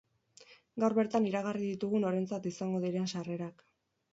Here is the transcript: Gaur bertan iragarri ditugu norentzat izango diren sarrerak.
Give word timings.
Gaur 0.83 0.95
bertan 0.99 1.27
iragarri 1.31 1.69
ditugu 1.73 2.01
norentzat 2.07 2.51
izango 2.53 2.83
diren 2.87 3.07
sarrerak. 3.13 3.67